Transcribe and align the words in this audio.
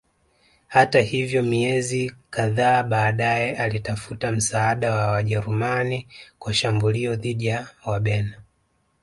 Hata 0.67 1.01
hivyo 1.01 1.43
miezi 1.43 2.15
kadhaa 2.29 2.83
baadaye 2.83 3.55
alitafuta 3.57 4.31
msaada 4.31 4.95
wa 4.95 5.07
Wajerumani 5.11 6.07
kwa 6.39 6.53
shambulio 6.53 7.15
dhidi 7.15 7.45
ya 7.45 7.67
Wabena 7.85 8.37